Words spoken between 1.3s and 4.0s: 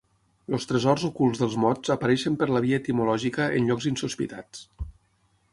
dels mots apareixen per la via etimològica en llocs